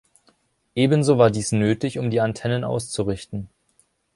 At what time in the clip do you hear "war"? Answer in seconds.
1.19-1.29